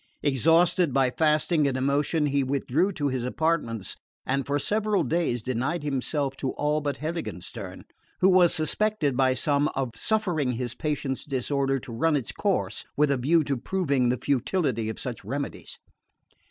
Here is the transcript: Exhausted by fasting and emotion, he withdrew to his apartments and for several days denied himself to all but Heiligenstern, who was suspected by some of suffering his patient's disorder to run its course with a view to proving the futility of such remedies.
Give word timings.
Exhausted 0.23 0.95
by 0.95 1.11
fasting 1.11 1.67
and 1.67 1.77
emotion, 1.77 2.25
he 2.25 2.43
withdrew 2.43 2.91
to 2.93 3.09
his 3.09 3.23
apartments 3.23 3.97
and 4.25 4.47
for 4.47 4.57
several 4.57 5.03
days 5.03 5.43
denied 5.43 5.83
himself 5.83 6.35
to 6.37 6.53
all 6.53 6.81
but 6.81 6.97
Heiligenstern, 7.01 7.83
who 8.19 8.29
was 8.29 8.51
suspected 8.51 9.15
by 9.15 9.35
some 9.35 9.67
of 9.75 9.91
suffering 9.95 10.53
his 10.53 10.73
patient's 10.73 11.23
disorder 11.23 11.77
to 11.81 11.93
run 11.93 12.15
its 12.15 12.31
course 12.31 12.83
with 12.97 13.11
a 13.11 13.17
view 13.17 13.43
to 13.43 13.55
proving 13.55 14.09
the 14.09 14.17
futility 14.17 14.89
of 14.89 14.99
such 14.99 15.23
remedies. 15.23 15.77